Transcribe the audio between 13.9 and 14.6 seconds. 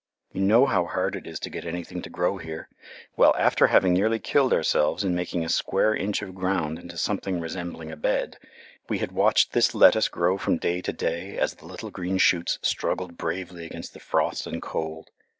the frost and